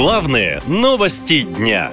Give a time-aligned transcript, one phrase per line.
[0.00, 1.90] Главные новости дня.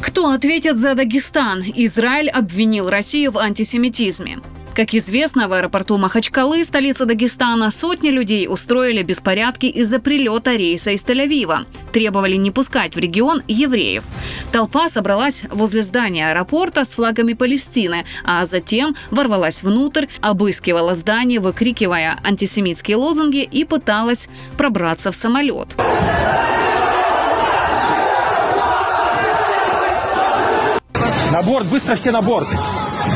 [0.00, 1.60] Кто ответит за Дагестан?
[1.74, 4.38] Израиль обвинил Россию в антисемитизме.
[4.74, 11.04] Как известно, в аэропорту Махачкалы, столица Дагестана, сотни людей устроили беспорядки из-за прилета рейса из
[11.04, 11.66] Тель-Авива.
[11.92, 14.02] Требовали не пускать в регион евреев.
[14.50, 22.18] Толпа собралась возле здания аэропорта с флагами Палестины, а затем ворвалась внутрь, обыскивала здание, выкрикивая
[22.24, 25.76] антисемитские лозунги и пыталась пробраться в самолет.
[31.30, 32.48] На борт, быстро все на борт!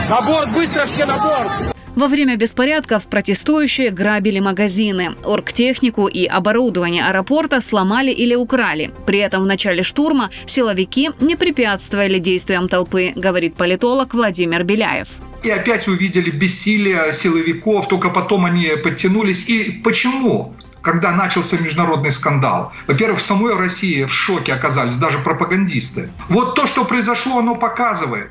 [0.08, 1.76] На борт, быстро все на борт!
[1.96, 8.90] Во время беспорядков протестующие грабили магазины, оргтехнику и оборудование аэропорта сломали или украли.
[9.06, 15.08] При этом в начале штурма силовики не препятствовали действиям толпы, говорит политолог Владимир Беляев.
[15.42, 19.48] И опять увидели бессилие силовиков, только потом они подтянулись.
[19.48, 20.54] И почему?
[20.86, 22.72] когда начался международный скандал.
[22.86, 26.10] Во-первых, в самой России в шоке оказались даже пропагандисты.
[26.28, 28.30] Вот то, что произошло, оно показывает,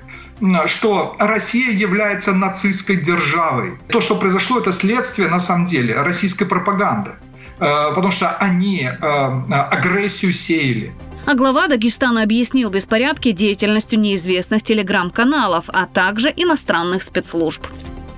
[0.66, 3.78] что Россия является нацистской державой.
[3.88, 7.12] То, что произошло, это следствие, на самом деле, российской пропаганды.
[7.60, 10.94] Э, потому что они э, агрессию сеяли.
[11.26, 17.66] А глава Дагестана объяснил беспорядки деятельностью неизвестных телеграм-каналов, а также иностранных спецслужб.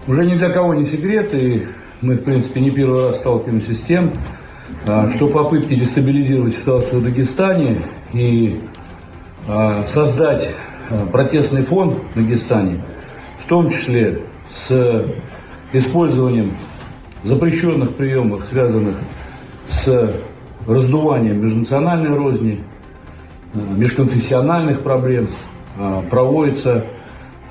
[0.08, 1.68] Уже ни для кого не секрет, и
[2.02, 4.12] мы, в принципе, не первый раз сталкиваемся с тем,
[4.86, 7.82] а, что попытки дестабилизировать ситуацию в Дагестане
[8.14, 8.60] и
[9.48, 10.50] а, создать
[11.12, 12.82] протестный фон в Дагестане,
[13.44, 14.22] в том числе
[14.52, 15.06] с
[15.74, 16.56] использованием
[17.24, 18.96] запрещенных приемов, связанных
[19.68, 20.14] с
[20.66, 22.64] раздуванием межнациональной розни,
[23.54, 25.30] межконфессиональных проблем,
[26.10, 26.86] проводится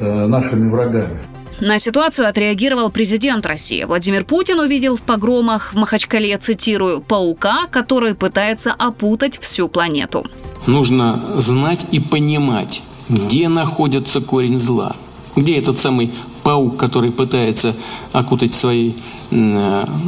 [0.01, 1.19] нашими врагами.
[1.59, 3.85] На ситуацию отреагировал президент России.
[3.85, 10.27] Владимир Путин увидел в погромах в Махачкале, цитирую, «паука, который пытается опутать всю планету».
[10.67, 14.95] Нужно знать и понимать, где находится корень зла,
[15.37, 16.11] где этот самый
[16.43, 17.75] паук, который пытается
[18.13, 18.97] окутать своей,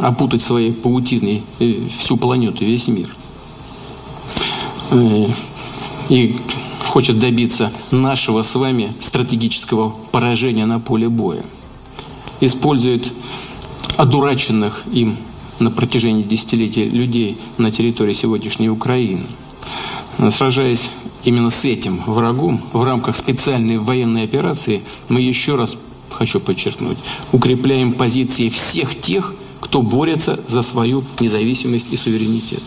[0.03, 3.09] опутать своей паутиной э, всю планету, весь мир.
[4.91, 5.27] Э,
[6.09, 6.37] и
[6.87, 11.43] хочет добиться нашего с вами стратегического поражения на поле боя.
[12.41, 13.13] Использует
[13.97, 15.17] одураченных им
[15.59, 19.25] на протяжении десятилетий людей на территории сегодняшней Украины.
[20.31, 20.91] Сражаясь
[21.29, 25.77] именно с этим врагом в рамках специальной военной операции, мы еще раз,
[26.11, 26.99] хочу подчеркнуть,
[27.33, 32.63] укрепляем позиции всех тех, кто борется за свою независимость и суверенитет.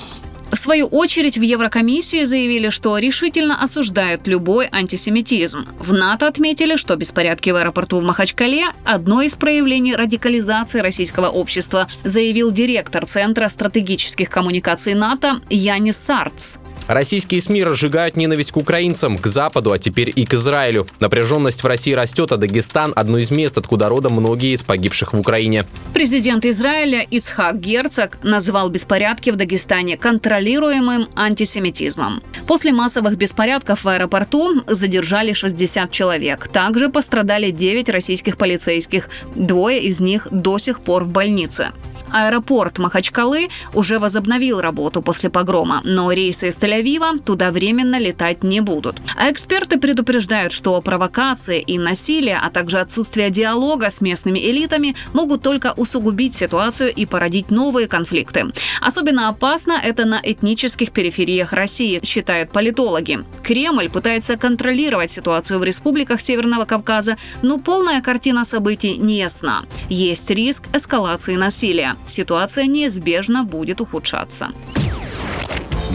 [0.51, 5.65] В свою очередь в Еврокомиссии заявили, что решительно осуждают любой антисемитизм.
[5.79, 11.87] В НАТО отметили, что беспорядки в аэропорту в Махачкале– одно из проявлений радикализации российского общества,
[12.03, 16.57] заявил директор Центра стратегических коммуникаций НАТО Янис Сарц.
[16.87, 20.87] Российские СМИ разжигают ненависть к украинцам, к Западу, а теперь и к Израилю.
[20.99, 25.19] Напряженность в России растет, а Дагестан– одно из мест, откуда родом многие из погибших в
[25.19, 25.65] Украине.
[25.93, 32.21] Президент Израиля Ицхак Герцог назвал беспорядки в Дагестане контролируемым антисемитизмом.
[32.47, 36.47] После массовых беспорядков в аэропорту задержали 60 человек.
[36.47, 39.09] Также пострадали 9 российских полицейских.
[39.35, 41.71] Двое из них до сих пор в больнице.
[42.11, 48.61] Аэропорт Махачкалы уже возобновил работу после погрома, но рейсы из Тель-Авива туда временно летать не
[48.61, 49.01] будут.
[49.17, 55.41] А эксперты предупреждают, что провокации и насилие, а также отсутствие диалога с местными элитами могут
[55.41, 58.45] только усугубить ситуацию и породить новые конфликты.
[58.81, 63.23] Особенно опасно это на этнических перифериях России, считают политологи.
[63.43, 69.63] Кремль пытается контролировать ситуацию в республиках Северного Кавказа, но полная картина событий не ясна.
[69.89, 74.49] Есть риск эскалации насилия ситуация неизбежно будет ухудшаться.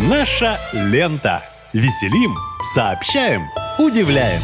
[0.08, 1.42] Наша лента.
[1.72, 2.34] Веселим,
[2.74, 3.42] сообщаем,
[3.78, 4.40] удивляем.